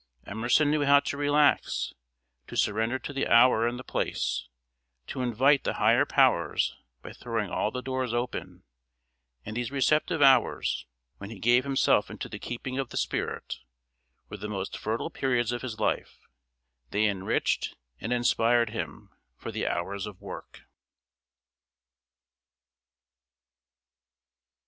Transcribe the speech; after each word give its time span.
Emerson 0.25 0.71
knew 0.71 0.83
how 0.83 0.99
to 0.99 1.15
relax, 1.15 1.93
to 2.47 2.57
surrender 2.57 2.97
to 2.97 3.13
the 3.13 3.27
hour 3.27 3.67
and 3.67 3.77
the 3.77 3.83
place, 3.83 4.47
to 5.05 5.21
invite 5.21 5.63
the 5.63 5.73
higher 5.75 6.07
powers 6.07 6.75
by 7.03 7.13
throwing 7.13 7.51
all 7.51 7.69
the 7.69 7.83
doors 7.83 8.11
open; 8.11 8.63
and 9.45 9.55
these 9.55 9.69
receptive 9.69 10.19
hours, 10.19 10.87
when 11.19 11.29
he 11.29 11.37
gave 11.37 11.63
himself 11.63 12.09
into 12.09 12.27
the 12.27 12.39
keeping 12.39 12.79
of 12.79 12.89
the 12.89 12.97
spirit, 12.97 13.59
were 14.27 14.37
the 14.37 14.49
most 14.49 14.75
fertile 14.75 15.11
periods 15.11 15.51
of 15.51 15.61
his 15.61 15.79
life; 15.79 16.25
they 16.89 17.05
enriched 17.05 17.75
and 17.99 18.11
inspired 18.11 18.71
him 18.71 19.11
for 19.37 19.51
the 19.51 19.67
hours 19.67 20.07
of 20.07 20.19
work. 20.19 20.61